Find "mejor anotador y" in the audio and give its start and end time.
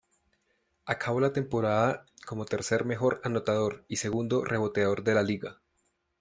2.85-3.97